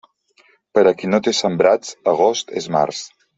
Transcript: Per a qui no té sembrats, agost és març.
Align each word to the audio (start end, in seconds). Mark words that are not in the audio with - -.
Per 0.77 0.83
a 0.91 0.93
qui 1.01 1.09
no 1.11 1.19
té 1.27 1.33
sembrats, 1.41 1.93
agost 2.13 2.55
és 2.63 2.71
març. 2.79 3.05